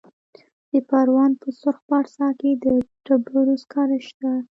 [0.71, 2.65] د پروان په سرخ پارسا کې د
[3.05, 4.31] ډبرو سکاره شته.